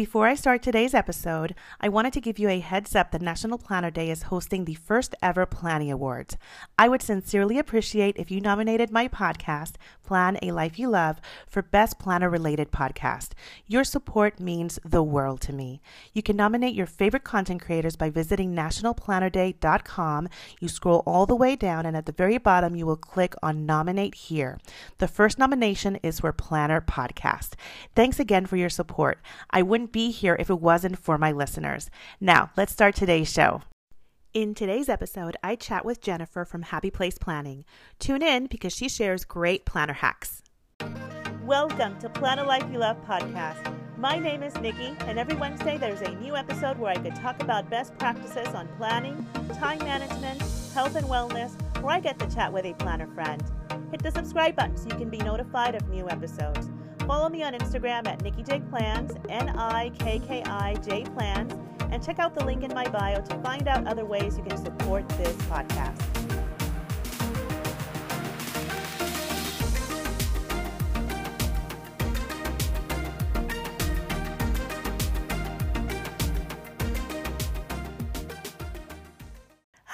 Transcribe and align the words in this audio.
Before 0.00 0.26
I 0.26 0.34
start 0.34 0.62
today's 0.62 0.94
episode, 0.94 1.54
I 1.78 1.90
wanted 1.90 2.14
to 2.14 2.22
give 2.22 2.38
you 2.38 2.48
a 2.48 2.60
heads 2.60 2.96
up 2.96 3.10
that 3.10 3.20
National 3.20 3.58
Planner 3.58 3.90
Day 3.90 4.08
is 4.08 4.22
hosting 4.32 4.64
the 4.64 4.76
first 4.76 5.14
ever 5.20 5.44
Planning 5.44 5.92
Awards. 5.92 6.38
I 6.78 6.88
would 6.88 7.02
sincerely 7.02 7.58
appreciate 7.58 8.16
if 8.16 8.30
you 8.30 8.40
nominated 8.40 8.90
my 8.90 9.08
podcast, 9.08 9.74
Plan 10.02 10.38
a 10.40 10.52
Life 10.52 10.78
You 10.78 10.88
Love, 10.88 11.20
for 11.46 11.60
Best 11.60 11.98
Planner 11.98 12.30
Related 12.30 12.72
Podcast. 12.72 13.32
Your 13.66 13.84
support 13.84 14.40
means 14.40 14.78
the 14.82 15.02
world 15.02 15.42
to 15.42 15.52
me. 15.52 15.82
You 16.14 16.22
can 16.22 16.34
nominate 16.34 16.74
your 16.74 16.86
favorite 16.86 17.22
content 17.22 17.60
creators 17.60 17.96
by 17.96 18.08
visiting 18.08 18.54
nationalplannerday.com. 18.54 20.28
You 20.60 20.68
scroll 20.68 21.02
all 21.04 21.26
the 21.26 21.36
way 21.36 21.56
down, 21.56 21.84
and 21.84 21.94
at 21.94 22.06
the 22.06 22.12
very 22.12 22.38
bottom, 22.38 22.74
you 22.74 22.86
will 22.86 22.96
click 22.96 23.34
on 23.42 23.66
Nominate 23.66 24.14
Here. 24.14 24.58
The 24.96 25.08
first 25.08 25.38
nomination 25.38 25.96
is 26.02 26.20
for 26.20 26.32
Planner 26.32 26.80
Podcast. 26.80 27.50
Thanks 27.94 28.18
again 28.18 28.46
for 28.46 28.56
your 28.56 28.70
support. 28.70 29.18
I 29.50 29.60
wouldn't 29.60 29.89
wouldn't 29.90 30.06
be 30.06 30.12
here 30.12 30.36
if 30.38 30.50
it 30.50 30.60
wasn't 30.60 30.98
for 30.98 31.18
my 31.18 31.32
listeners. 31.32 31.90
Now, 32.20 32.50
let's 32.56 32.72
start 32.72 32.94
today's 32.94 33.32
show. 33.32 33.62
In 34.32 34.54
today's 34.54 34.88
episode, 34.88 35.36
I 35.42 35.56
chat 35.56 35.84
with 35.84 36.00
Jennifer 36.00 36.44
from 36.44 36.62
Happy 36.62 36.90
Place 36.90 37.18
Planning. 37.18 37.64
Tune 37.98 38.22
in 38.22 38.46
because 38.46 38.72
she 38.72 38.88
shares 38.88 39.24
great 39.24 39.64
planner 39.64 39.94
hacks. 39.94 40.42
Welcome 41.44 41.98
to 41.98 42.08
Plan 42.08 42.38
a 42.38 42.44
Life 42.44 42.66
You 42.70 42.78
Love 42.78 43.04
podcast. 43.04 43.74
My 43.96 44.20
name 44.20 44.44
is 44.44 44.54
Nikki, 44.60 44.94
and 45.08 45.18
every 45.18 45.34
Wednesday 45.34 45.76
there's 45.76 46.02
a 46.02 46.14
new 46.20 46.36
episode 46.36 46.78
where 46.78 46.92
I 46.92 46.98
could 46.98 47.16
talk 47.16 47.42
about 47.42 47.68
best 47.68 47.98
practices 47.98 48.54
on 48.54 48.68
planning, 48.78 49.26
time 49.58 49.80
management, 49.80 50.40
health 50.72 50.94
and 50.94 51.06
wellness, 51.06 51.50
where 51.82 51.96
I 51.96 52.00
get 52.00 52.18
to 52.20 52.32
chat 52.32 52.52
with 52.52 52.64
a 52.64 52.74
planner 52.74 53.08
friend. 53.08 53.42
Hit 53.90 54.04
the 54.04 54.12
subscribe 54.12 54.54
button 54.54 54.76
so 54.76 54.88
you 54.88 54.94
can 54.94 55.10
be 55.10 55.18
notified 55.18 55.74
of 55.74 55.88
new 55.88 56.08
episodes. 56.08 56.70
Follow 57.06 57.28
me 57.28 57.42
on 57.42 57.54
Instagram 57.54 58.06
at 58.06 58.22
Nikki 58.22 58.42
J 58.42 58.60
Plans, 58.70 59.12
N 59.28 59.48
I 59.50 59.90
K 59.98 60.20
K 60.20 60.42
I 60.44 60.74
J 60.76 61.04
Plans, 61.04 61.54
and 61.90 62.02
check 62.02 62.18
out 62.18 62.34
the 62.34 62.44
link 62.44 62.62
in 62.62 62.72
my 62.72 62.88
bio 62.88 63.20
to 63.20 63.34
find 63.42 63.66
out 63.68 63.86
other 63.86 64.04
ways 64.04 64.36
you 64.36 64.44
can 64.44 64.56
support 64.56 65.08
this 65.10 65.34
podcast. 65.48 66.19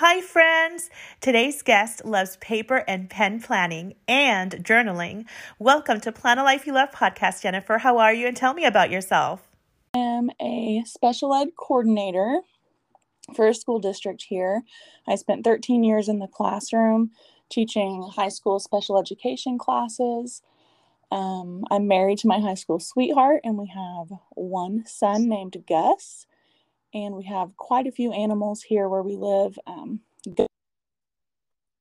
Hi, 0.00 0.20
friends! 0.20 0.90
Today's 1.22 1.62
guest 1.62 2.04
loves 2.04 2.36
paper 2.36 2.84
and 2.86 3.08
pen 3.08 3.40
planning 3.40 3.94
and 4.06 4.52
journaling. 4.62 5.24
Welcome 5.58 6.02
to 6.02 6.12
Plan 6.12 6.36
a 6.36 6.44
Life 6.44 6.66
You 6.66 6.74
Love 6.74 6.90
podcast, 6.90 7.40
Jennifer. 7.40 7.78
How 7.78 7.96
are 7.96 8.12
you? 8.12 8.26
And 8.26 8.36
tell 8.36 8.52
me 8.52 8.66
about 8.66 8.90
yourself. 8.90 9.48
I 9.94 10.00
am 10.00 10.28
a 10.38 10.82
special 10.84 11.32
ed 11.32 11.56
coordinator 11.56 12.40
for 13.34 13.48
a 13.48 13.54
school 13.54 13.78
district 13.78 14.26
here. 14.28 14.64
I 15.08 15.14
spent 15.14 15.44
13 15.44 15.82
years 15.82 16.10
in 16.10 16.18
the 16.18 16.28
classroom 16.28 17.12
teaching 17.48 18.06
high 18.16 18.28
school 18.28 18.58
special 18.58 19.00
education 19.00 19.56
classes. 19.56 20.42
Um, 21.10 21.64
I'm 21.70 21.88
married 21.88 22.18
to 22.18 22.28
my 22.28 22.40
high 22.40 22.52
school 22.52 22.80
sweetheart, 22.80 23.40
and 23.44 23.56
we 23.56 23.68
have 23.68 24.08
one 24.34 24.84
son 24.84 25.26
named 25.26 25.56
Gus 25.66 26.26
and 26.94 27.14
we 27.14 27.24
have 27.24 27.56
quite 27.56 27.86
a 27.86 27.92
few 27.92 28.12
animals 28.12 28.62
here 28.62 28.88
where 28.88 29.02
we 29.02 29.16
live 29.16 29.58
um, 29.66 30.00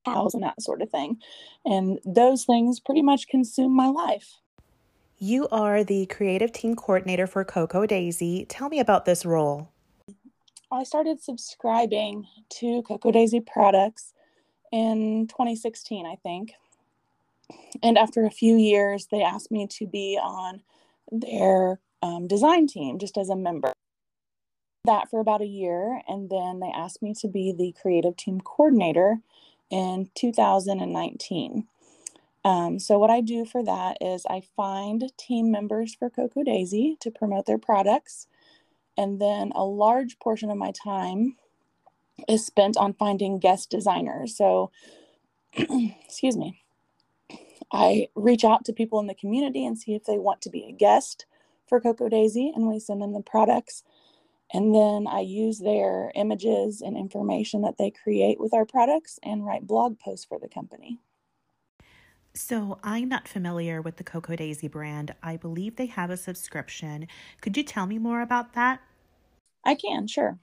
cows 0.05 0.33
and 0.33 0.43
that 0.43 0.61
sort 0.61 0.81
of 0.81 0.89
thing. 0.89 1.17
And 1.65 1.99
those 2.05 2.45
things 2.45 2.79
pretty 2.79 3.01
much 3.01 3.27
consume 3.27 3.75
my 3.75 3.87
life. 3.87 4.35
You 5.17 5.47
are 5.49 5.83
the 5.83 6.05
creative 6.07 6.51
team 6.51 6.75
coordinator 6.75 7.27
for 7.27 7.43
Cocoa 7.43 7.85
Daisy. 7.85 8.45
Tell 8.49 8.69
me 8.69 8.79
about 8.79 9.05
this 9.05 9.25
role. 9.25 9.69
I 10.71 10.83
started 10.83 11.21
subscribing 11.21 12.25
to 12.59 12.81
Cocoa 12.83 13.11
Daisy 13.11 13.39
products 13.39 14.13
in 14.71 15.27
2016 15.27 16.05
i 16.05 16.15
think. 16.15 16.53
And 17.83 17.97
after 17.97 18.25
a 18.25 18.31
few 18.31 18.57
years 18.57 19.07
they 19.11 19.21
asked 19.21 19.51
me 19.51 19.67
to 19.67 19.87
be 19.87 20.19
on 20.21 20.61
their 21.11 21.79
um, 22.01 22.27
design 22.27 22.67
team 22.67 22.99
just 22.99 23.17
as 23.17 23.29
a 23.29 23.35
member 23.35 23.71
that 24.85 25.09
for 25.09 25.19
about 25.19 25.41
a 25.41 25.47
year 25.47 26.01
and 26.07 26.29
then 26.29 26.59
they 26.59 26.71
asked 26.75 27.01
me 27.01 27.13
to 27.13 27.27
be 27.27 27.53
the 27.53 27.73
creative 27.81 28.17
team 28.17 28.41
coordinator 28.41 29.17
in 29.69 30.09
2019 30.15 31.67
um, 32.45 32.79
so 32.79 32.99
what 32.99 33.09
i 33.09 33.21
do 33.21 33.45
for 33.45 33.63
that 33.63 33.97
is 34.01 34.25
i 34.29 34.41
find 34.55 35.11
team 35.17 35.51
members 35.51 35.95
for 35.95 36.09
cocoa 36.09 36.43
daisy 36.43 36.97
to 36.99 37.11
promote 37.11 37.45
their 37.45 37.57
products 37.57 38.27
and 38.97 39.19
then 39.19 39.51
a 39.55 39.63
large 39.63 40.19
portion 40.19 40.49
of 40.49 40.57
my 40.57 40.71
time 40.71 41.35
is 42.27 42.45
spent 42.45 42.77
on 42.77 42.93
finding 42.93 43.39
guest 43.39 43.69
designers. 43.69 44.35
So 44.37 44.71
excuse 45.55 46.37
me. 46.37 46.61
I 47.71 48.07
reach 48.15 48.43
out 48.43 48.65
to 48.65 48.73
people 48.73 48.99
in 48.99 49.07
the 49.07 49.15
community 49.15 49.65
and 49.65 49.77
see 49.77 49.95
if 49.95 50.05
they 50.05 50.17
want 50.17 50.41
to 50.43 50.49
be 50.49 50.65
a 50.65 50.71
guest 50.71 51.25
for 51.67 51.81
cocoa 51.81 52.09
daisy 52.09 52.51
and 52.55 52.67
we 52.67 52.79
send 52.79 53.01
them 53.01 53.13
the 53.13 53.21
products 53.21 53.83
and 54.53 54.73
then 54.73 55.07
I 55.07 55.21
use 55.21 55.59
their 55.59 56.11
images 56.15 56.81
and 56.81 56.97
information 56.97 57.61
that 57.63 57.77
they 57.77 57.91
create 57.91 58.39
with 58.39 58.53
our 58.53 58.65
products 58.65 59.19
and 59.23 59.45
write 59.45 59.67
blog 59.67 59.99
posts 59.99 60.25
for 60.25 60.39
the 60.39 60.47
company. 60.47 60.99
So, 62.33 62.79
I'm 62.83 63.07
not 63.07 63.29
familiar 63.29 63.81
with 63.81 63.95
the 63.95 64.03
Cocoa 64.03 64.35
Daisy 64.35 64.67
brand. 64.67 65.15
I 65.23 65.37
believe 65.37 65.77
they 65.77 65.85
have 65.85 66.09
a 66.09 66.17
subscription. 66.17 67.07
Could 67.39 67.55
you 67.55 67.63
tell 67.63 67.85
me 67.85 67.97
more 67.97 68.21
about 68.21 68.53
that? 68.53 68.81
I 69.63 69.75
can, 69.75 70.05
sure. 70.05 70.37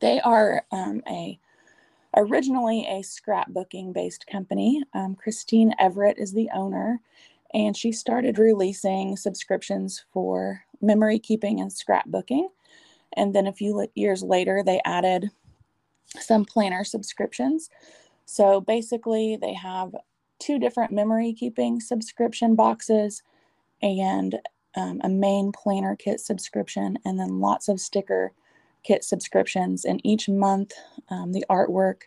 They 0.00 0.20
are 0.20 0.64
um, 0.70 1.02
a 1.08 1.40
originally 2.16 2.86
a 2.86 3.00
scrapbooking 3.02 3.92
based 3.92 4.26
company. 4.26 4.82
Um, 4.94 5.14
Christine 5.14 5.74
Everett 5.78 6.18
is 6.18 6.32
the 6.32 6.50
owner, 6.54 7.00
and 7.54 7.76
she 7.76 7.92
started 7.92 8.38
releasing 8.38 9.16
subscriptions 9.16 10.04
for 10.12 10.64
memory 10.80 11.18
keeping 11.18 11.60
and 11.60 11.70
scrapbooking. 11.70 12.48
And 13.16 13.34
then 13.34 13.46
a 13.46 13.52
few 13.52 13.88
years 13.94 14.22
later, 14.22 14.62
they 14.64 14.80
added 14.84 15.30
some 16.18 16.44
planner 16.44 16.84
subscriptions. 16.84 17.70
So 18.24 18.60
basically, 18.60 19.36
they 19.36 19.54
have 19.54 19.94
two 20.38 20.58
different 20.58 20.92
memory 20.92 21.32
keeping 21.32 21.80
subscription 21.80 22.54
boxes 22.54 23.22
and 23.82 24.38
um, 24.76 25.00
a 25.02 25.08
main 25.08 25.52
planner 25.52 25.96
kit 25.96 26.20
subscription, 26.20 26.98
and 27.04 27.18
then 27.18 27.40
lots 27.40 27.68
of 27.68 27.80
sticker 27.80 28.32
kit 28.84 29.04
subscriptions. 29.04 29.84
And 29.84 30.00
each 30.04 30.28
month, 30.28 30.72
um, 31.08 31.32
the 31.32 31.44
artwork 31.50 32.02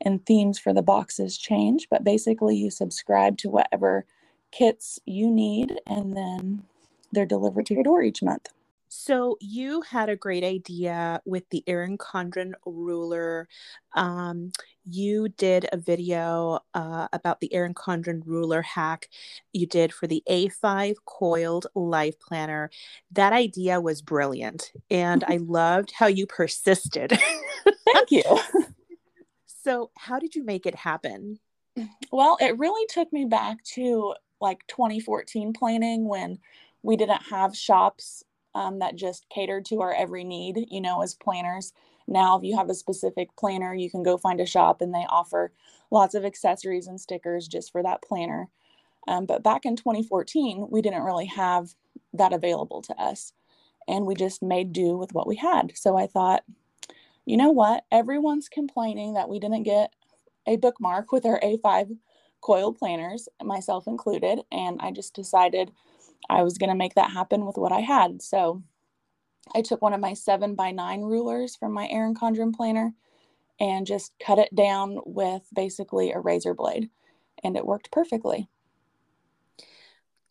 and 0.00 0.24
themes 0.26 0.58
for 0.58 0.72
the 0.72 0.82
boxes 0.82 1.38
change, 1.38 1.86
but 1.90 2.04
basically, 2.04 2.56
you 2.56 2.70
subscribe 2.70 3.38
to 3.38 3.50
whatever 3.50 4.04
kits 4.50 4.98
you 5.06 5.30
need, 5.30 5.80
and 5.86 6.16
then 6.16 6.64
they're 7.12 7.24
delivered 7.24 7.66
to 7.66 7.74
your 7.74 7.84
door 7.84 8.02
each 8.02 8.22
month. 8.22 8.48
So 8.94 9.38
you 9.40 9.80
had 9.80 10.10
a 10.10 10.16
great 10.16 10.44
idea 10.44 11.22
with 11.24 11.48
the 11.48 11.64
Erin 11.66 11.96
Condren 11.96 12.52
ruler. 12.66 13.48
Um, 13.94 14.52
you 14.84 15.30
did 15.30 15.66
a 15.72 15.78
video 15.78 16.60
uh, 16.74 17.08
about 17.10 17.40
the 17.40 17.52
Erin 17.54 17.72
Condren 17.72 18.20
ruler 18.26 18.60
hack 18.60 19.08
you 19.54 19.66
did 19.66 19.94
for 19.94 20.06
the 20.06 20.22
A5 20.28 20.96
coiled 21.06 21.68
life 21.74 22.20
planner. 22.20 22.68
That 23.12 23.32
idea 23.32 23.80
was 23.80 24.02
brilliant, 24.02 24.70
and 24.90 25.24
I 25.24 25.36
loved 25.40 25.92
how 25.92 26.06
you 26.06 26.26
persisted. 26.26 27.18
Thank 27.94 28.10
you. 28.10 28.22
so, 29.46 29.90
how 29.96 30.18
did 30.18 30.34
you 30.34 30.44
make 30.44 30.66
it 30.66 30.74
happen? 30.74 31.38
Well, 32.12 32.36
it 32.42 32.58
really 32.58 32.86
took 32.90 33.10
me 33.10 33.24
back 33.24 33.64
to 33.74 34.14
like 34.38 34.66
2014 34.66 35.54
planning 35.54 36.06
when 36.06 36.40
we 36.82 36.98
didn't 36.98 37.22
have 37.30 37.56
shops 37.56 38.22
um, 38.54 38.78
that 38.80 38.96
just 38.96 39.28
catered 39.28 39.64
to 39.66 39.80
our 39.80 39.94
every 39.94 40.24
need, 40.24 40.66
you 40.70 40.80
know, 40.80 41.02
as 41.02 41.14
planners. 41.14 41.72
Now, 42.06 42.36
if 42.36 42.44
you 42.44 42.56
have 42.56 42.70
a 42.70 42.74
specific 42.74 43.34
planner, 43.36 43.74
you 43.74 43.90
can 43.90 44.02
go 44.02 44.18
find 44.18 44.40
a 44.40 44.46
shop 44.46 44.80
and 44.80 44.94
they 44.94 45.06
offer 45.08 45.52
lots 45.90 46.14
of 46.14 46.24
accessories 46.24 46.86
and 46.86 47.00
stickers 47.00 47.48
just 47.48 47.70
for 47.70 47.82
that 47.82 48.02
planner. 48.02 48.48
Um, 49.08 49.26
but 49.26 49.42
back 49.42 49.64
in 49.64 49.76
2014, 49.76 50.68
we 50.70 50.82
didn't 50.82 51.02
really 51.02 51.26
have 51.26 51.74
that 52.12 52.32
available 52.32 52.82
to 52.82 52.94
us. 53.00 53.32
And 53.88 54.06
we 54.06 54.14
just 54.14 54.42
made 54.42 54.72
do 54.72 54.96
with 54.96 55.12
what 55.12 55.26
we 55.26 55.36
had. 55.36 55.72
So 55.76 55.96
I 55.96 56.06
thought, 56.06 56.44
you 57.24 57.36
know 57.36 57.50
what? 57.50 57.84
Everyone's 57.90 58.48
complaining 58.48 59.14
that 59.14 59.28
we 59.28 59.38
didn't 59.40 59.64
get 59.64 59.92
a 60.46 60.56
bookmark 60.56 61.12
with 61.12 61.26
our 61.26 61.40
A5 61.40 61.96
coil 62.40 62.72
planners, 62.72 63.28
myself 63.42 63.86
included. 63.86 64.40
And 64.50 64.80
I 64.80 64.90
just 64.90 65.14
decided 65.14 65.72
I 66.28 66.42
was 66.42 66.58
going 66.58 66.70
to 66.70 66.76
make 66.76 66.94
that 66.94 67.10
happen 67.10 67.46
with 67.46 67.56
what 67.56 67.72
I 67.72 67.80
had. 67.80 68.22
So 68.22 68.62
I 69.54 69.62
took 69.62 69.82
one 69.82 69.92
of 69.92 70.00
my 70.00 70.14
seven 70.14 70.54
by 70.54 70.70
nine 70.70 71.00
rulers 71.00 71.56
from 71.56 71.72
my 71.72 71.88
Erin 71.88 72.14
Condren 72.14 72.54
planner 72.54 72.94
and 73.60 73.86
just 73.86 74.12
cut 74.18 74.38
it 74.38 74.54
down 74.54 74.98
with 75.04 75.42
basically 75.54 76.12
a 76.12 76.18
razor 76.18 76.54
blade, 76.54 76.90
and 77.44 77.56
it 77.56 77.66
worked 77.66 77.92
perfectly. 77.92 78.48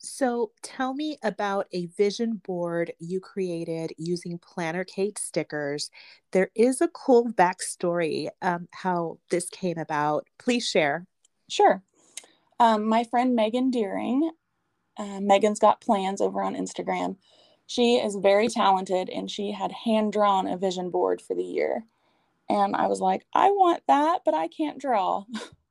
So, 0.04 0.50
tell 0.62 0.94
me 0.94 1.16
about 1.22 1.68
a 1.72 1.86
vision 1.86 2.40
board 2.44 2.92
you 2.98 3.20
created 3.20 3.92
using 3.96 4.36
Planner 4.36 4.82
Kate 4.82 5.16
stickers. 5.16 5.90
There 6.32 6.50
is 6.56 6.80
a 6.80 6.88
cool 6.88 7.32
backstory 7.32 8.28
um, 8.42 8.66
how 8.72 9.18
this 9.30 9.48
came 9.48 9.78
about. 9.78 10.26
Please 10.38 10.68
share. 10.68 11.06
Sure. 11.48 11.84
Um, 12.58 12.84
my 12.84 13.04
friend 13.04 13.36
Megan 13.36 13.70
Deering, 13.70 14.28
uh, 14.98 15.20
Megan's 15.20 15.58
Got 15.58 15.80
Plans 15.80 16.20
over 16.20 16.42
on 16.42 16.54
Instagram. 16.54 17.16
She 17.66 17.96
is 17.96 18.16
very 18.16 18.48
talented 18.48 19.08
and 19.08 19.30
she 19.30 19.52
had 19.52 19.72
hand 19.72 20.12
drawn 20.12 20.46
a 20.46 20.56
vision 20.56 20.90
board 20.90 21.22
for 21.22 21.34
the 21.34 21.42
year. 21.42 21.84
And 22.48 22.76
I 22.76 22.86
was 22.86 23.00
like, 23.00 23.24
I 23.32 23.50
want 23.50 23.82
that, 23.88 24.20
but 24.24 24.34
I 24.34 24.48
can't 24.48 24.78
draw. 24.78 25.24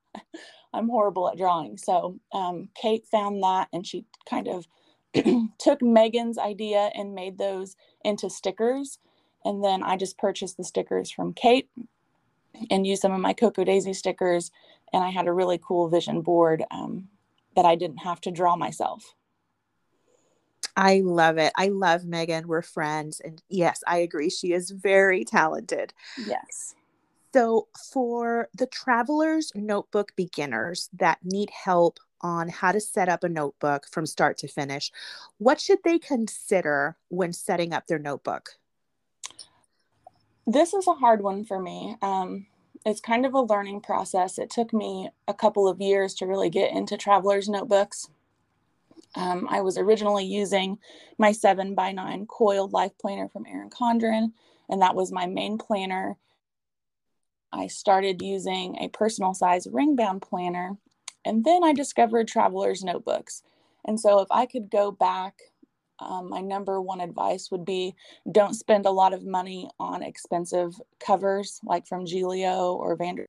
I'm 0.73 0.89
horrible 0.89 1.29
at 1.29 1.37
drawing. 1.37 1.77
So 1.77 2.19
um, 2.31 2.69
Kate 2.75 3.05
found 3.05 3.43
that 3.43 3.67
and 3.73 3.85
she 3.85 4.05
kind 4.29 4.47
of 4.47 4.67
took 5.59 5.81
Megan's 5.81 6.37
idea 6.37 6.89
and 6.95 7.13
made 7.13 7.37
those 7.37 7.75
into 8.03 8.29
stickers. 8.29 8.97
And 9.43 9.63
then 9.63 9.83
I 9.83 9.97
just 9.97 10.17
purchased 10.17 10.57
the 10.57 10.63
stickers 10.63 11.11
from 11.11 11.33
Kate 11.33 11.69
and 12.69 12.87
used 12.87 13.01
some 13.01 13.11
of 13.11 13.19
my 13.19 13.33
Cocoa 13.33 13.63
Daisy 13.63 13.93
stickers. 13.93 14.51
And 14.93 15.03
I 15.03 15.09
had 15.09 15.27
a 15.27 15.33
really 15.33 15.59
cool 15.61 15.89
vision 15.89 16.21
board 16.21 16.63
um, 16.71 17.09
that 17.55 17.65
I 17.65 17.75
didn't 17.75 17.99
have 17.99 18.21
to 18.21 18.31
draw 18.31 18.55
myself. 18.55 19.15
I 20.75 21.01
love 21.03 21.37
it. 21.37 21.51
I 21.55 21.67
love 21.67 22.05
Megan. 22.05 22.47
We're 22.47 22.61
friends. 22.61 23.19
And 23.19 23.41
yes, 23.49 23.83
I 23.87 23.97
agree. 23.97 24.29
She 24.29 24.53
is 24.53 24.71
very 24.71 25.25
talented. 25.25 25.93
Yes. 26.25 26.75
So, 27.33 27.67
for 27.91 28.49
the 28.53 28.67
traveler's 28.67 29.51
notebook 29.55 30.13
beginners 30.15 30.89
that 30.93 31.19
need 31.23 31.49
help 31.49 31.99
on 32.21 32.49
how 32.49 32.71
to 32.71 32.79
set 32.79 33.09
up 33.09 33.23
a 33.23 33.29
notebook 33.29 33.87
from 33.89 34.05
start 34.05 34.37
to 34.39 34.47
finish, 34.47 34.91
what 35.37 35.59
should 35.59 35.79
they 35.83 35.97
consider 35.97 36.97
when 37.07 37.31
setting 37.31 37.73
up 37.73 37.87
their 37.87 37.99
notebook? 37.99 38.51
This 40.45 40.73
is 40.73 40.87
a 40.87 40.93
hard 40.93 41.21
one 41.21 41.45
for 41.45 41.59
me. 41.59 41.95
Um, 42.01 42.47
it's 42.85 43.01
kind 43.01 43.25
of 43.25 43.33
a 43.33 43.41
learning 43.41 43.81
process. 43.81 44.37
It 44.37 44.49
took 44.49 44.73
me 44.73 45.09
a 45.27 45.33
couple 45.33 45.67
of 45.67 45.81
years 45.81 46.13
to 46.15 46.25
really 46.25 46.49
get 46.49 46.71
into 46.71 46.97
traveler's 46.97 47.49
notebooks. 47.49 48.09
Um, 49.15 49.47
I 49.49 49.61
was 49.61 49.77
originally 49.77 50.25
using 50.25 50.79
my 51.17 51.31
seven 51.31 51.75
by 51.75 51.91
nine 51.91 52.25
coiled 52.25 52.73
life 52.73 52.97
planner 52.99 53.27
from 53.27 53.45
Erin 53.45 53.69
Condren, 53.69 54.31
and 54.69 54.81
that 54.81 54.95
was 54.95 55.11
my 55.11 55.25
main 55.27 55.57
planner 55.57 56.17
I 57.53 57.67
started 57.67 58.21
using 58.21 58.77
a 58.77 58.87
personal 58.89 59.33
size 59.33 59.67
ring 59.71 59.95
bound 59.95 60.21
planner. 60.21 60.77
And 61.25 61.43
then 61.43 61.63
I 61.63 61.73
discovered 61.73 62.27
traveler's 62.27 62.83
notebooks. 62.83 63.43
And 63.85 63.99
so, 63.99 64.19
if 64.19 64.27
I 64.31 64.45
could 64.45 64.69
go 64.69 64.91
back, 64.91 65.35
um, 66.01 66.29
my 66.29 66.41
number 66.41 66.81
one 66.81 66.99
advice 66.99 67.49
would 67.51 67.65
be 67.65 67.95
don't 68.31 68.55
spend 68.55 68.85
a 68.85 68.91
lot 68.91 69.13
of 69.13 69.25
money 69.25 69.69
on 69.79 70.03
expensive 70.03 70.79
covers 70.99 71.59
like 71.63 71.87
from 71.87 72.05
Gillio 72.05 72.75
or 72.75 72.95
Vander 72.95 73.25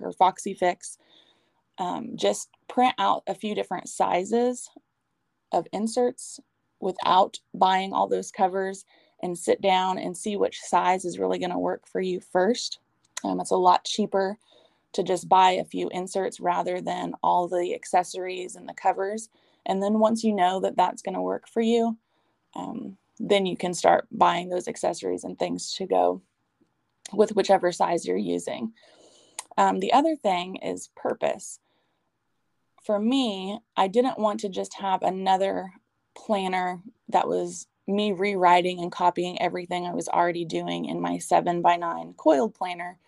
or 0.00 0.12
Foxy 0.12 0.54
Fix. 0.54 0.98
Um, 1.78 2.10
just 2.16 2.50
print 2.68 2.94
out 2.98 3.22
a 3.26 3.34
few 3.34 3.54
different 3.54 3.88
sizes 3.88 4.68
of 5.52 5.66
inserts 5.72 6.40
without 6.80 7.38
buying 7.54 7.92
all 7.92 8.08
those 8.08 8.30
covers 8.30 8.84
and 9.22 9.36
sit 9.36 9.60
down 9.60 9.98
and 9.98 10.16
see 10.16 10.36
which 10.36 10.60
size 10.60 11.04
is 11.04 11.18
really 11.18 11.38
going 11.38 11.50
to 11.50 11.58
work 11.58 11.86
for 11.86 12.00
you 12.00 12.20
first. 12.20 12.78
Um, 13.22 13.40
it's 13.40 13.50
a 13.50 13.56
lot 13.56 13.84
cheaper 13.84 14.38
to 14.92 15.02
just 15.02 15.28
buy 15.28 15.52
a 15.52 15.64
few 15.64 15.88
inserts 15.90 16.40
rather 16.40 16.80
than 16.80 17.14
all 17.22 17.48
the 17.48 17.74
accessories 17.74 18.56
and 18.56 18.68
the 18.68 18.74
covers. 18.74 19.28
And 19.70 19.80
then 19.80 20.00
once 20.00 20.24
you 20.24 20.34
know 20.34 20.58
that 20.60 20.76
that's 20.76 21.00
going 21.00 21.14
to 21.14 21.22
work 21.22 21.48
for 21.48 21.62
you, 21.62 21.96
um, 22.56 22.96
then 23.20 23.46
you 23.46 23.56
can 23.56 23.72
start 23.72 24.08
buying 24.10 24.48
those 24.48 24.66
accessories 24.66 25.22
and 25.22 25.38
things 25.38 25.72
to 25.74 25.86
go 25.86 26.22
with 27.12 27.36
whichever 27.36 27.70
size 27.70 28.04
you're 28.04 28.16
using. 28.16 28.72
Um, 29.56 29.78
the 29.78 29.92
other 29.92 30.16
thing 30.16 30.56
is 30.56 30.90
purpose. 30.96 31.60
For 32.82 32.98
me, 32.98 33.60
I 33.76 33.86
didn't 33.86 34.18
want 34.18 34.40
to 34.40 34.48
just 34.48 34.74
have 34.74 35.04
another 35.04 35.70
planner 36.16 36.80
that 37.08 37.28
was 37.28 37.68
me 37.86 38.10
rewriting 38.10 38.80
and 38.80 38.90
copying 38.90 39.40
everything 39.40 39.86
I 39.86 39.94
was 39.94 40.08
already 40.08 40.44
doing 40.44 40.86
in 40.86 41.00
my 41.00 41.18
seven 41.18 41.62
by 41.62 41.76
nine 41.76 42.14
coiled 42.16 42.56
planner. 42.56 42.98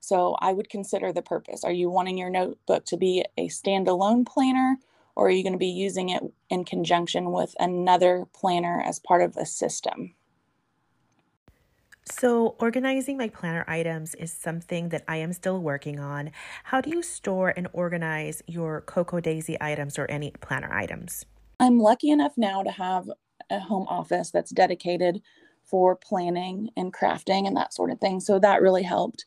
So 0.00 0.36
I 0.38 0.52
would 0.52 0.68
consider 0.68 1.14
the 1.14 1.22
purpose. 1.22 1.64
Are 1.64 1.72
you 1.72 1.88
wanting 1.88 2.18
your 2.18 2.28
notebook 2.30 2.84
to 2.86 2.98
be 2.98 3.24
a 3.38 3.48
standalone 3.48 4.26
planner 4.26 4.76
or 5.16 5.26
are 5.26 5.30
you 5.30 5.42
going 5.42 5.52
to 5.52 5.58
be 5.58 5.66
using 5.66 6.08
it 6.08 6.22
in 6.48 6.64
conjunction 6.64 7.32
with 7.32 7.54
another 7.58 8.26
planner 8.34 8.80
as 8.80 8.98
part 8.98 9.22
of 9.22 9.36
a 9.36 9.46
system? 9.46 10.14
So, 12.10 12.56
organizing 12.58 13.16
my 13.16 13.28
planner 13.28 13.64
items 13.68 14.14
is 14.16 14.32
something 14.32 14.88
that 14.88 15.04
I 15.06 15.18
am 15.18 15.32
still 15.32 15.60
working 15.60 16.00
on. 16.00 16.32
How 16.64 16.80
do 16.80 16.90
you 16.90 17.02
store 17.02 17.52
and 17.56 17.68
organize 17.72 18.42
your 18.46 18.80
Cocoa 18.80 19.20
Daisy 19.20 19.56
items 19.60 19.98
or 19.98 20.10
any 20.10 20.32
planner 20.40 20.72
items? 20.72 21.24
I'm 21.60 21.78
lucky 21.78 22.10
enough 22.10 22.32
now 22.36 22.62
to 22.62 22.70
have 22.70 23.08
a 23.50 23.60
home 23.60 23.86
office 23.88 24.30
that's 24.30 24.50
dedicated 24.50 25.20
for 25.64 25.94
planning 25.94 26.70
and 26.76 26.92
crafting 26.92 27.46
and 27.46 27.56
that 27.56 27.74
sort 27.74 27.90
of 27.90 28.00
thing. 28.00 28.18
So 28.18 28.38
that 28.38 28.62
really 28.62 28.82
helped. 28.82 29.26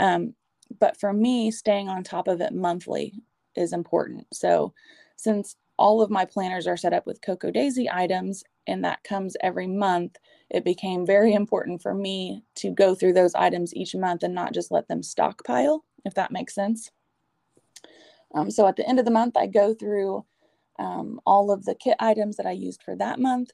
Um, 0.00 0.34
but 0.78 0.98
for 0.98 1.12
me, 1.12 1.50
staying 1.50 1.88
on 1.88 2.02
top 2.02 2.28
of 2.28 2.40
it 2.40 2.54
monthly 2.54 3.14
is 3.54 3.72
important. 3.72 4.26
So 4.32 4.72
since 5.16 5.56
all 5.76 6.00
of 6.02 6.10
my 6.10 6.24
planners 6.24 6.66
are 6.66 6.76
set 6.76 6.92
up 6.92 7.06
with 7.06 7.22
Cocoa 7.22 7.50
Daisy 7.50 7.90
items 7.90 8.44
and 8.66 8.84
that 8.84 9.04
comes 9.04 9.36
every 9.42 9.66
month, 9.66 10.16
it 10.50 10.64
became 10.64 11.04
very 11.04 11.34
important 11.34 11.82
for 11.82 11.94
me 11.94 12.44
to 12.56 12.70
go 12.70 12.94
through 12.94 13.12
those 13.12 13.34
items 13.34 13.74
each 13.74 13.94
month 13.94 14.22
and 14.22 14.34
not 14.34 14.54
just 14.54 14.70
let 14.70 14.88
them 14.88 15.02
stockpile, 15.02 15.84
if 16.04 16.14
that 16.14 16.30
makes 16.30 16.54
sense. 16.54 16.90
Um, 18.34 18.50
so 18.50 18.66
at 18.66 18.76
the 18.76 18.88
end 18.88 18.98
of 18.98 19.04
the 19.04 19.10
month, 19.10 19.36
I 19.36 19.46
go 19.46 19.74
through 19.74 20.24
um, 20.78 21.20
all 21.26 21.50
of 21.50 21.64
the 21.64 21.74
kit 21.74 21.96
items 22.00 22.36
that 22.36 22.46
I 22.46 22.52
used 22.52 22.82
for 22.82 22.96
that 22.96 23.20
month, 23.20 23.50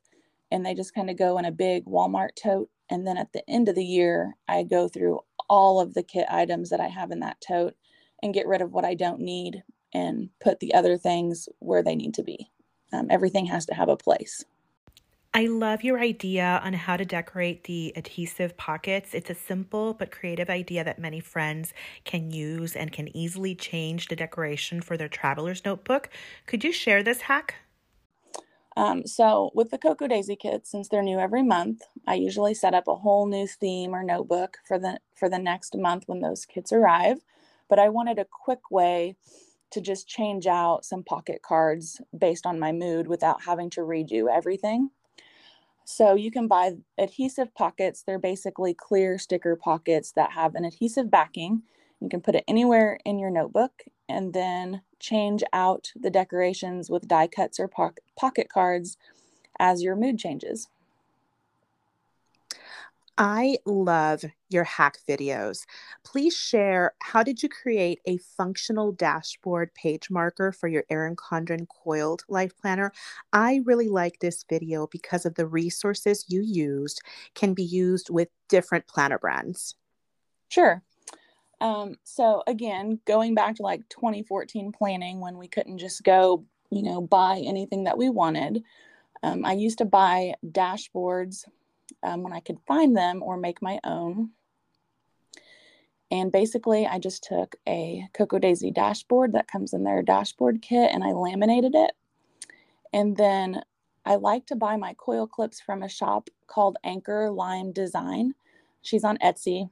and 0.50 0.64
they 0.64 0.74
just 0.74 0.94
kind 0.94 1.10
of 1.10 1.18
go 1.18 1.38
in 1.38 1.44
a 1.44 1.52
big 1.52 1.84
Walmart 1.84 2.30
tote. 2.40 2.70
And 2.88 3.06
then 3.06 3.16
at 3.16 3.32
the 3.32 3.48
end 3.48 3.68
of 3.68 3.74
the 3.74 3.84
year, 3.84 4.36
I 4.48 4.62
go 4.62 4.88
through 4.88 5.20
all 5.48 5.80
of 5.80 5.94
the 5.94 6.02
kit 6.02 6.26
items 6.30 6.70
that 6.70 6.80
I 6.80 6.88
have 6.88 7.10
in 7.10 7.20
that 7.20 7.40
tote 7.46 7.74
and 8.22 8.34
get 8.34 8.46
rid 8.46 8.62
of 8.62 8.72
what 8.72 8.84
I 8.84 8.94
don't 8.94 9.20
need 9.20 9.62
and 9.92 10.31
put 10.40 10.60
the 10.60 10.75
other 10.75 10.96
things 10.96 11.48
where 11.58 11.82
they 11.82 11.94
need 11.94 12.14
to 12.14 12.22
be. 12.22 12.50
Um, 12.92 13.06
everything 13.10 13.46
has 13.46 13.66
to 13.66 13.75
have 13.75 13.88
a 13.88 13.96
place. 13.96 14.44
I 15.32 15.46
love 15.46 15.84
your 15.84 16.00
idea 16.00 16.60
on 16.64 16.72
how 16.72 16.96
to 16.96 17.04
decorate 17.04 17.64
the 17.64 17.92
adhesive 17.94 18.56
pockets. 18.56 19.14
It's 19.14 19.31
a 19.31 19.34
simple 19.34 19.94
but 19.94 20.10
creative 20.10 20.50
idea 20.50 20.82
that 20.82 20.98
many 20.98 21.20
friends 21.20 21.72
can 22.05 22.32
use 22.32 22.74
and 22.74 22.91
can 22.91 23.17
easily 23.17 23.55
change 23.55 24.08
the 24.08 24.17
decoration 24.17 24.81
for 24.81 24.96
their 24.96 25.08
traveler's 25.08 25.65
notebook. 25.65 26.10
Could 26.46 26.65
you 26.65 26.72
share 26.72 27.05
this 27.05 27.22
hack? 27.22 27.55
Um, 28.76 29.06
so 29.06 29.50
with 29.55 29.70
the 29.70 29.79
Cocoa 29.79 30.08
Daisy 30.08 30.34
kits, 30.34 30.70
since 30.70 30.88
they're 30.88 31.03
new 31.03 31.20
every 31.20 31.44
month, 31.44 31.82
I 32.08 32.15
usually 32.15 32.55
set 32.55 32.74
up 32.74 32.88
a 32.88 32.96
whole 32.96 33.26
new 33.26 33.46
theme 33.46 33.94
or 33.94 34.03
notebook 34.03 34.58
for 34.67 34.79
the 34.79 34.98
for 35.15 35.29
the 35.29 35.38
next 35.38 35.76
month 35.76 36.05
when 36.06 36.20
those 36.20 36.44
kits 36.44 36.72
arrive. 36.72 37.19
But 37.69 37.79
I 37.79 37.88
wanted 37.88 38.19
a 38.19 38.24
quick 38.24 38.70
way 38.70 39.17
to 39.70 39.81
just 39.81 40.08
change 40.08 40.46
out 40.46 40.84
some 40.84 41.03
pocket 41.03 41.43
cards 41.43 42.00
based 42.17 42.46
on 42.46 42.58
my 42.58 42.72
mood 42.72 43.06
without 43.06 43.43
having 43.43 43.70
to 43.70 43.81
redo 43.81 44.27
everything. 44.34 44.91
So 45.84 46.15
you 46.15 46.31
can 46.31 46.46
buy 46.46 46.77
adhesive 46.98 47.55
pockets. 47.55 48.03
They're 48.03 48.19
basically 48.19 48.74
clear 48.74 49.19
sticker 49.19 49.56
pockets 49.56 50.12
that 50.12 50.32
have 50.32 50.55
an 50.55 50.65
adhesive 50.65 51.10
backing. 51.10 51.62
You 52.00 52.08
can 52.08 52.20
put 52.20 52.36
it 52.36 52.44
anywhere 52.46 52.98
in 53.05 53.19
your 53.19 53.31
notebook 53.31 53.82
and 54.08 54.32
then 54.32 54.82
change 54.98 55.43
out 55.53 55.93
the 55.96 56.10
decorations 56.10 56.91
with 56.91 57.08
die 57.08 57.27
cuts 57.27 57.58
or 57.58 57.69
po- 57.69 57.94
pocket 58.19 58.48
cards 58.48 58.96
as 59.58 59.82
your 59.82 59.96
mood 59.96 60.19
changes. 60.19 60.69
I 63.22 63.58
love 63.67 64.24
your 64.48 64.65
hack 64.65 64.96
videos. 65.06 65.67
Please 66.05 66.34
share 66.34 66.94
how 67.03 67.22
did 67.22 67.43
you 67.43 67.50
create 67.50 68.00
a 68.06 68.17
functional 68.17 68.93
dashboard 68.93 69.74
page 69.74 70.08
marker 70.08 70.53
for 70.53 70.69
your 70.69 70.84
Erin 70.89 71.17
Condren 71.17 71.67
coiled 71.69 72.24
life 72.31 72.56
planner? 72.56 72.93
I 73.31 73.60
really 73.67 73.89
like 73.89 74.20
this 74.20 74.46
video 74.48 74.86
because 74.86 75.27
of 75.27 75.34
the 75.34 75.46
resources 75.46 76.24
you 76.29 76.41
used 76.41 77.03
can 77.34 77.53
be 77.53 77.62
used 77.62 78.08
with 78.08 78.29
different 78.48 78.86
planner 78.86 79.19
brands. 79.19 79.74
Sure. 80.48 80.82
Um, 81.60 81.96
so 82.05 82.43
again, 82.46 83.00
going 83.05 83.34
back 83.34 83.56
to 83.56 83.62
like 83.62 83.86
2014 83.91 84.72
planning 84.72 85.20
when 85.20 85.36
we 85.36 85.46
couldn't 85.46 85.77
just 85.77 86.05
go, 86.05 86.46
you 86.70 86.82
know, 86.82 87.03
buy 87.03 87.43
anything 87.44 87.84
that 87.84 87.98
we 87.98 88.08
wanted. 88.08 88.62
Um, 89.22 89.44
I 89.44 89.53
used 89.53 89.77
to 89.77 89.84
buy 89.84 90.36
dashboards 90.43 91.44
um, 92.02 92.22
when 92.22 92.32
I 92.32 92.40
could 92.40 92.58
find 92.66 92.96
them 92.96 93.22
or 93.22 93.36
make 93.36 93.62
my 93.62 93.78
own. 93.84 94.30
And 96.10 96.32
basically, 96.32 96.86
I 96.86 96.98
just 96.98 97.22
took 97.22 97.54
a 97.69 98.04
Cocoa 98.14 98.40
Daisy 98.40 98.70
dashboard 98.70 99.32
that 99.32 99.50
comes 99.50 99.72
in 99.72 99.84
their 99.84 100.02
dashboard 100.02 100.60
kit 100.60 100.90
and 100.92 101.04
I 101.04 101.12
laminated 101.12 101.74
it. 101.74 101.92
And 102.92 103.16
then 103.16 103.62
I 104.04 104.16
like 104.16 104.46
to 104.46 104.56
buy 104.56 104.76
my 104.76 104.94
coil 104.94 105.26
clips 105.26 105.60
from 105.60 105.82
a 105.82 105.88
shop 105.88 106.28
called 106.48 106.78
Anchor 106.82 107.30
Lime 107.30 107.70
Design. 107.70 108.34
She's 108.82 109.04
on 109.04 109.19
Etsy. 109.19 109.70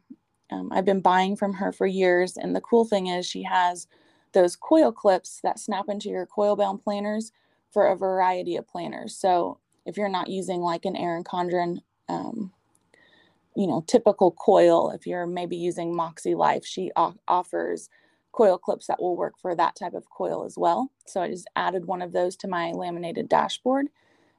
Um, 0.51 0.71
I've 0.73 0.85
been 0.85 1.01
buying 1.01 1.35
from 1.35 1.55
her 1.55 1.73
for 1.73 1.87
years. 1.87 2.37
And 2.37 2.55
the 2.55 2.61
cool 2.61 2.85
thing 2.85 3.09
is, 3.09 3.27
she 3.27 3.43
has 3.43 3.89
those 4.33 4.55
coil 4.55 4.93
clips 4.93 5.41
that 5.43 5.59
snap 5.59 5.87
into 5.89 6.09
your 6.09 6.27
coil 6.27 6.55
bound 6.55 6.83
planners 6.83 7.33
for 7.71 7.89
a 7.89 7.97
variety 7.97 8.57
of 8.57 8.69
planners. 8.69 9.17
So 9.17 9.59
if 9.87 9.97
you're 9.97 10.09
not 10.09 10.29
using 10.29 10.61
like 10.61 10.85
an 10.85 10.97
Erin 10.97 11.25
Condren, 11.25 11.79
um, 12.09 12.53
you 13.57 13.67
know, 13.67 13.85
typical 13.87 14.33
coil, 14.33 14.91
if 14.91 15.07
you're 15.07 15.27
maybe 15.27 15.57
using 15.57 15.95
Moxie 15.95 16.35
Life, 16.37 16.65
she 16.65 16.93
o- 16.97 17.17
offers 17.27 17.89
coil 18.33 18.59
clips 18.59 18.87
that 18.87 19.03
will 19.03 19.17
work 19.17 19.35
for 19.39 19.55
that 19.57 19.77
type 19.77 19.95
of 19.95 20.11
coil 20.11 20.45
as 20.45 20.57
well. 20.57 20.91
So 21.07 21.21
I 21.21 21.29
just 21.29 21.49
added 21.57 21.87
one 21.87 22.03
of 22.03 22.13
those 22.13 22.37
to 22.39 22.49
my 22.49 22.73
laminated 22.73 23.29
dashboard. 23.29 23.89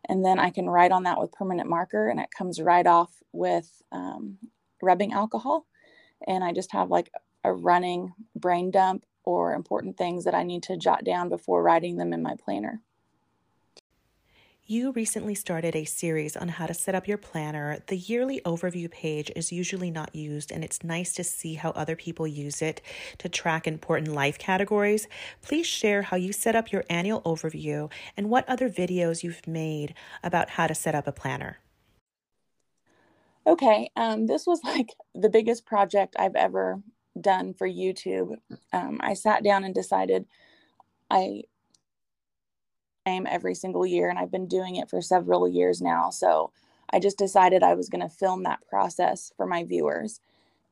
And 0.07 0.25
then 0.25 0.39
I 0.39 0.49
can 0.49 0.69
write 0.69 0.91
on 0.91 1.03
that 1.03 1.19
with 1.19 1.33
permanent 1.33 1.69
marker 1.69 2.09
and 2.09 2.19
it 2.19 2.31
comes 2.35 2.61
right 2.61 2.87
off 2.87 3.11
with 3.33 3.81
um, 3.91 4.37
rubbing 4.81 5.13
alcohol. 5.13 5.65
And 6.27 6.43
I 6.43 6.53
just 6.53 6.71
have 6.71 6.89
like 6.89 7.11
a 7.43 7.53
running 7.53 8.13
brain 8.35 8.71
dump 8.71 9.05
or 9.25 9.53
important 9.53 9.97
things 9.97 10.25
that 10.25 10.35
I 10.35 10.43
need 10.43 10.63
to 10.63 10.77
jot 10.77 11.03
down 11.03 11.29
before 11.29 11.63
writing 11.63 11.97
them 11.97 12.13
in 12.13 12.23
my 12.23 12.35
planner. 12.43 12.81
You 14.71 14.91
recently 14.91 15.33
started 15.33 15.75
a 15.75 15.83
series 15.83 16.37
on 16.37 16.47
how 16.47 16.67
to 16.67 16.75
set 16.75 16.93
up 16.93 17.07
your 17.07 17.17
planner. 17.17 17.79
The 17.87 17.97
yearly 17.97 18.39
overview 18.45 18.91
page 18.91 19.31
is 19.35 19.51
usually 19.51 19.89
not 19.89 20.13
used, 20.13 20.51
and 20.51 20.63
it's 20.63 20.83
nice 20.83 21.11
to 21.13 21.23
see 21.23 21.55
how 21.55 21.71
other 21.71 21.95
people 21.95 22.27
use 22.27 22.61
it 22.61 22.79
to 23.17 23.29
track 23.29 23.65
important 23.65 24.09
life 24.13 24.37
categories. 24.37 25.07
Please 25.41 25.65
share 25.65 26.03
how 26.03 26.17
you 26.17 26.31
set 26.31 26.55
up 26.55 26.71
your 26.71 26.83
annual 26.87 27.23
overview 27.23 27.91
and 28.15 28.29
what 28.29 28.47
other 28.47 28.69
videos 28.69 29.23
you've 29.23 29.47
made 29.47 29.95
about 30.21 30.51
how 30.51 30.67
to 30.67 30.75
set 30.75 30.93
up 30.93 31.07
a 31.07 31.11
planner. 31.11 31.57
Okay, 33.47 33.89
um, 33.95 34.27
this 34.27 34.45
was 34.45 34.61
like 34.63 34.93
the 35.15 35.29
biggest 35.29 35.65
project 35.65 36.15
I've 36.19 36.35
ever 36.35 36.79
done 37.19 37.55
for 37.55 37.67
YouTube. 37.67 38.35
Um, 38.71 38.99
I 39.01 39.15
sat 39.15 39.43
down 39.43 39.63
and 39.63 39.73
decided 39.73 40.27
I 41.09 41.45
every 43.27 43.55
single 43.55 43.85
year, 43.85 44.09
and 44.09 44.17
I've 44.17 44.31
been 44.31 44.47
doing 44.47 44.75
it 44.75 44.89
for 44.89 45.01
several 45.01 45.47
years 45.47 45.81
now. 45.81 46.09
So 46.09 46.51
I 46.91 46.99
just 46.99 47.17
decided 47.17 47.63
I 47.63 47.75
was 47.75 47.89
going 47.89 48.01
to 48.01 48.09
film 48.13 48.43
that 48.43 48.67
process 48.69 49.31
for 49.37 49.45
my 49.45 49.63
viewers. 49.63 50.19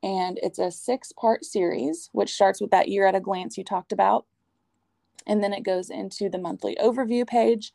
And 0.03 0.39
it's 0.41 0.59
a 0.59 0.71
six 0.71 1.11
part 1.11 1.43
series, 1.45 2.09
which 2.11 2.33
starts 2.33 2.61
with 2.61 2.71
that 2.71 2.89
year 2.89 3.07
at 3.07 3.15
a 3.15 3.19
glance 3.19 3.57
you 3.57 3.63
talked 3.63 3.91
about. 3.91 4.25
And 5.25 5.43
then 5.43 5.53
it 5.53 5.63
goes 5.63 5.89
into 5.89 6.29
the 6.29 6.37
monthly 6.37 6.75
overview 6.75 7.27
page. 7.27 7.73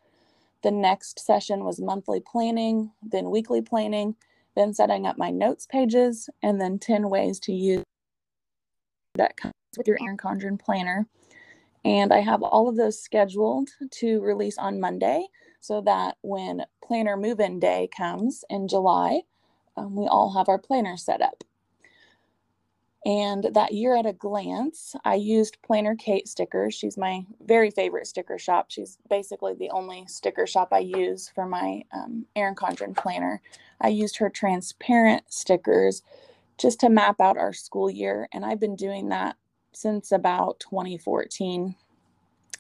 The 0.62 0.71
next 0.71 1.21
session 1.21 1.64
was 1.64 1.81
monthly 1.81 2.21
planning, 2.21 2.92
then 3.02 3.31
weekly 3.31 3.61
planning, 3.61 4.14
then 4.54 4.73
setting 4.73 5.07
up 5.07 5.19
my 5.19 5.31
notes 5.31 5.66
pages, 5.66 6.31
and 6.42 6.61
then 6.61 6.78
10 6.78 7.11
ways 7.11 7.40
to 7.40 7.52
use 7.52 7.83
that 9.14 9.37
comes 9.37 9.52
with 9.76 9.87
your 9.87 9.99
Erin 10.02 10.16
Condren 10.16 10.59
planner. 10.59 11.07
And 11.85 12.12
I 12.12 12.21
have 12.21 12.43
all 12.43 12.69
of 12.69 12.77
those 12.77 13.01
scheduled 13.01 13.71
to 13.93 14.21
release 14.21 14.59
on 14.59 14.81
Monday 14.81 15.27
so 15.61 15.81
that 15.83 16.17
when 16.23 16.65
planner 16.85 17.17
move 17.17 17.41
in 17.41 17.59
day 17.61 17.89
comes 17.97 18.45
in 18.51 18.69
July, 18.69 19.23
um, 19.77 19.97
we 19.97 20.07
all 20.07 20.35
have 20.37 20.49
our 20.49 20.59
planner 20.59 20.97
set 20.97 21.21
up. 21.21 21.45
And 23.05 23.49
that 23.55 23.73
year 23.73 23.97
at 23.97 24.07
a 24.07 24.12
glance, 24.12 24.95
I 25.05 25.17
used 25.17 25.59
Planner 25.62 25.97
Kate 25.97 26.29
stickers. 26.29 26.75
She's 26.75 26.97
my 26.97 27.27
very 27.45 27.71
favorite 27.71 28.07
sticker 28.07 28.39
shop. 28.39 28.67
She's 28.69 28.99
basically 29.11 29.55
the 29.55 29.71
only 29.71 30.07
sticker 30.07 30.47
shop 30.47 30.69
I 30.71 30.81
use 30.81 31.29
for 31.35 31.45
my 31.45 31.83
um, 31.93 32.27
Erin 32.37 32.55
Condren 32.55 32.97
planner. 32.97 33.41
I 33.81 33.89
used 33.89 34.19
her 34.19 34.31
transparent 34.31 35.25
stickers 35.33 36.03
just 36.59 36.79
to 36.81 36.89
map 36.89 37.21
out 37.21 37.37
our 37.37 37.53
school 37.53 37.91
year. 37.91 38.29
And 38.33 38.45
I've 38.45 38.61
been 38.61 38.77
doing 38.77 39.09
that 39.09 39.37
since 39.73 40.12
about 40.12 40.61
2014 40.61 41.75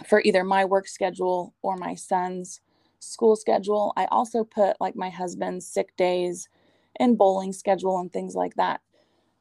for 0.06 0.20
either 0.24 0.44
my 0.44 0.64
work 0.64 0.88
schedule 0.88 1.54
or 1.62 1.76
my 1.76 1.94
son's 1.94 2.60
school 2.98 3.36
schedule. 3.36 3.92
I 3.96 4.06
also 4.06 4.44
put 4.44 4.80
like 4.80 4.96
my 4.96 5.10
husband's 5.10 5.66
sick 5.66 5.96
days 5.96 6.48
and 6.96 7.18
bowling 7.18 7.52
schedule 7.52 7.98
and 7.98 8.12
things 8.12 8.34
like 8.34 8.54
that. 8.54 8.80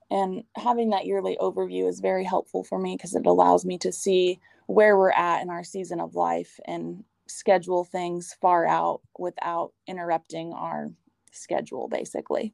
And 0.09 0.43
having 0.55 0.89
that 0.89 1.05
yearly 1.05 1.37
overview 1.39 1.87
is 1.87 2.01
very 2.01 2.25
helpful 2.25 2.63
for 2.63 2.77
me 2.77 2.95
because 2.97 3.15
it 3.15 3.25
allows 3.25 3.65
me 3.65 3.77
to 3.79 3.91
see 3.91 4.39
where 4.67 4.97
we're 4.97 5.11
at 5.11 5.41
in 5.41 5.49
our 5.49 5.63
season 5.63 6.01
of 6.01 6.15
life 6.15 6.59
and 6.65 7.03
schedule 7.27 7.85
things 7.85 8.35
far 8.41 8.67
out 8.67 9.01
without 9.17 9.71
interrupting 9.87 10.51
our 10.53 10.91
schedule, 11.31 11.87
basically. 11.87 12.53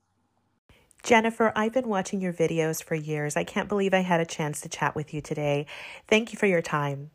Jennifer, 1.04 1.54
I've 1.56 1.74
been 1.74 1.88
watching 1.88 2.22
your 2.22 2.34
videos 2.34 2.84
for 2.84 2.96
years. 2.96 3.38
I 3.38 3.44
can't 3.44 3.70
believe 3.70 3.94
I 3.94 4.02
had 4.02 4.20
a 4.20 4.26
chance 4.26 4.62
to 4.62 4.70
chat 4.70 4.96
with 4.96 5.14
you 5.14 5.22
today. 5.22 5.66
Thank 6.08 6.34
you 6.34 6.40
for 6.40 6.48
your 6.48 6.62
time. 6.62 7.12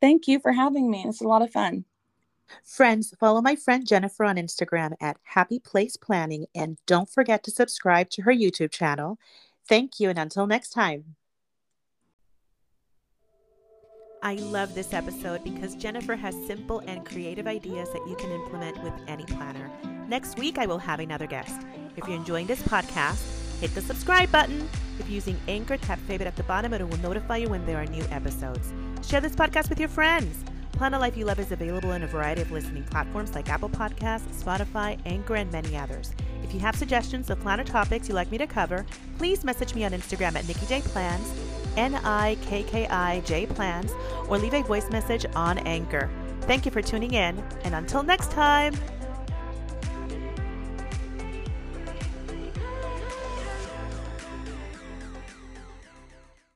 Thank 0.00 0.26
you 0.26 0.40
for 0.40 0.52
having 0.52 0.90
me. 0.90 1.04
It's 1.06 1.20
a 1.20 1.28
lot 1.28 1.42
of 1.42 1.50
fun. 1.50 1.84
Friends, 2.64 3.14
follow 3.20 3.40
my 3.40 3.54
friend 3.54 3.86
Jennifer 3.86 4.24
on 4.24 4.36
Instagram 4.36 4.94
at 5.00 5.18
Happy 5.22 5.58
Place 5.58 5.96
Planning 5.96 6.46
and 6.54 6.78
don't 6.86 7.08
forget 7.08 7.44
to 7.44 7.50
subscribe 7.50 8.10
to 8.10 8.22
her 8.22 8.32
YouTube 8.32 8.72
channel. 8.72 9.18
Thank 9.68 10.00
you, 10.00 10.08
and 10.08 10.18
until 10.18 10.46
next 10.46 10.70
time. 10.70 11.16
I 14.22 14.34
love 14.34 14.74
this 14.74 14.92
episode 14.92 15.44
because 15.44 15.74
Jennifer 15.76 16.14
has 16.14 16.34
simple 16.46 16.80
and 16.80 17.06
creative 17.06 17.46
ideas 17.46 17.90
that 17.92 18.06
you 18.06 18.16
can 18.16 18.30
implement 18.32 18.82
with 18.82 18.92
any 19.06 19.24
planner. 19.24 19.70
Next 20.08 20.38
week, 20.38 20.58
I 20.58 20.66
will 20.66 20.78
have 20.78 21.00
another 21.00 21.26
guest. 21.26 21.62
If 21.96 22.06
you're 22.06 22.16
enjoying 22.16 22.46
this 22.46 22.62
podcast, 22.62 23.20
hit 23.60 23.74
the 23.74 23.80
subscribe 23.80 24.30
button. 24.32 24.68
If 24.98 25.06
you're 25.06 25.14
using 25.14 25.38
Anchor, 25.48 25.76
tap 25.76 25.98
favorite 26.00 26.26
at 26.26 26.36
the 26.36 26.42
bottom 26.44 26.72
and 26.72 26.82
it 26.82 26.88
will 26.88 26.98
notify 26.98 27.38
you 27.38 27.48
when 27.48 27.64
there 27.66 27.76
are 27.78 27.86
new 27.86 28.04
episodes. 28.10 28.72
Share 29.06 29.20
this 29.20 29.34
podcast 29.34 29.68
with 29.68 29.80
your 29.80 29.88
friends. 29.88 30.44
Plan 30.72 30.94
a 30.94 30.98
Life 30.98 31.16
You 31.16 31.26
Love 31.26 31.38
is 31.40 31.52
available 31.52 31.92
in 31.92 32.02
a 32.02 32.06
variety 32.06 32.40
of 32.40 32.50
listening 32.50 32.84
platforms 32.84 33.34
like 33.34 33.50
Apple 33.50 33.68
Podcasts, 33.68 34.42
Spotify, 34.42 34.98
Anchor, 35.04 35.36
and 35.36 35.52
many 35.52 35.76
others. 35.76 36.12
If 36.42 36.54
you 36.54 36.60
have 36.60 36.74
suggestions 36.74 37.28
of 37.28 37.38
planner 37.40 37.64
topics 37.64 38.08
you'd 38.08 38.14
like 38.14 38.30
me 38.30 38.38
to 38.38 38.46
cover, 38.46 38.86
please 39.18 39.44
message 39.44 39.74
me 39.74 39.84
on 39.84 39.92
Instagram 39.92 40.36
at 40.36 40.48
Nikki 40.48 40.66
J 40.66 40.80
Plans, 40.80 41.30
N 41.76 41.96
I 41.96 42.38
K 42.42 42.62
K 42.62 42.86
I 42.86 43.20
J 43.20 43.46
Plans, 43.46 43.92
or 44.28 44.38
leave 44.38 44.54
a 44.54 44.62
voice 44.62 44.88
message 44.90 45.26
on 45.34 45.58
Anchor. 45.58 46.08
Thank 46.42 46.64
you 46.64 46.72
for 46.72 46.80
tuning 46.80 47.12
in, 47.12 47.38
and 47.64 47.74
until 47.74 48.02
next 48.02 48.30
time. 48.30 48.74